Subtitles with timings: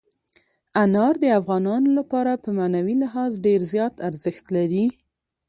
[0.83, 4.85] انار د افغانانو لپاره په معنوي لحاظ ډېر زیات ارزښت لري.